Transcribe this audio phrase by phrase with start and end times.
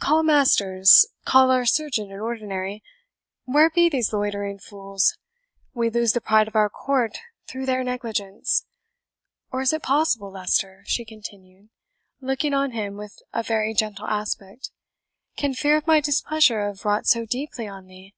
[0.00, 2.82] "Call Masters call our surgeon in ordinary.
[3.44, 5.18] Where be these loitering fools?
[5.74, 8.64] we lose the pride of our court through their negligence.
[9.52, 11.68] Or is it possible, Leicester," she continued,
[12.22, 14.70] looking on him with a very gentle aspect,
[15.36, 18.14] "can fear of my displeasure have wrought so deeply on thee?